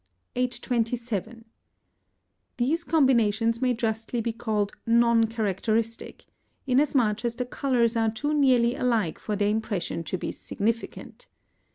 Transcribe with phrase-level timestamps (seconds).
[0.35, 1.45] 827.
[2.57, 6.25] These combinations may justly be called non characteristic,
[6.65, 11.27] inasmuch as the colours are too nearly alike for their impression to be significant.